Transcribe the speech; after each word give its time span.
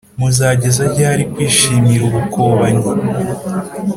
muzageza 0.19 0.83
ryari 0.93 1.23
kwishimira 1.31 2.03
ubukobanyi 2.09 2.85